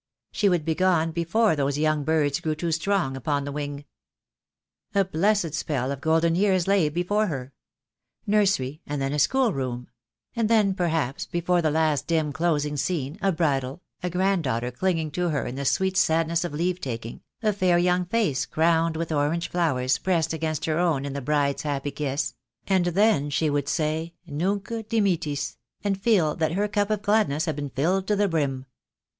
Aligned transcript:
She 0.31 0.49
would 0.49 0.65
be 0.65 0.73
gone 0.73 1.11
before 1.11 1.55
those 1.55 1.77
young 1.77 2.03
birds 2.03 2.39
grew 2.39 2.55
too 2.55 2.71
strong 2.71 3.15
upon 3.15 3.45
the 3.45 3.51
wing. 3.51 3.85
A 4.95 5.05
blessed 5.05 5.53
spell 5.53 5.91
of 5.91 6.01
golden 6.01 6.33
years 6.33 6.67
lay 6.67 6.89
before 6.89 7.27
her; 7.27 7.53
nursery, 8.25 8.81
and 8.87 8.99
then 8.99 9.13
a 9.13 9.19
schoolroom; 9.19 9.89
and 10.35 10.49
then 10.49 10.73
perhaps 10.73 11.27
before 11.27 11.61
the 11.61 11.69
last 11.69 12.07
dim 12.07 12.33
closing 12.33 12.77
scene 12.77 13.19
a 13.21 13.31
bridal, 13.31 13.83
a 14.01 14.09
granddaughter 14.09 14.71
clinging 14.71 15.11
to 15.11 15.29
her 15.29 15.45
in 15.45 15.53
the 15.53 15.65
sweet 15.65 15.95
sadness 15.95 16.43
of 16.43 16.51
leave 16.51 16.81
taking, 16.81 17.21
a 17.43 17.53
fair 17.53 17.77
young 17.77 18.05
face 18.05 18.47
crowned 18.47 18.97
with 18.97 19.11
orange 19.11 19.49
flowers 19.49 19.99
pressed 19.99 20.33
against 20.33 20.65
her 20.65 20.79
own 20.79 21.05
in 21.05 21.13
the 21.13 21.21
bride's 21.21 21.61
happy 21.61 21.91
kiss— 21.91 22.33
and 22.65 22.85
then 22.85 23.29
she 23.29 23.51
would 23.51 23.69
say 23.69 24.15
Nunc 24.25 24.67
dimittis, 24.89 25.57
and 25.83 26.01
feel 26.01 26.33
that 26.37 26.53
her 26.53 26.67
cup 26.67 26.89
of 26.89 27.03
gladness 27.03 27.45
had 27.45 27.55
been 27.55 27.69
filled 27.69 28.07
to 28.07 28.15
the 28.15 28.27
brim. 28.27 28.65